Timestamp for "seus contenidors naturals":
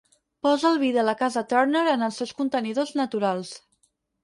2.23-3.55